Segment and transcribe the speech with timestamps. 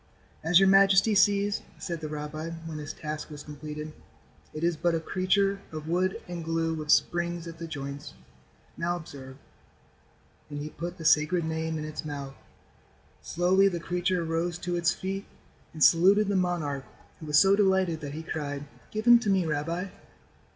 [0.43, 3.93] "As your majesty sees," said the rabbi, when his task was completed,
[4.51, 8.15] "it is but a creature of wood and glue with springs at the joints.
[8.75, 9.37] Now observe,"
[10.49, 12.33] and he put the Sacred Name in its mouth.
[13.21, 15.27] Slowly the creature rose to its feet
[15.71, 16.85] and saluted the monarch
[17.19, 19.89] who was so delighted that he cried: "Give him to me, rabbi."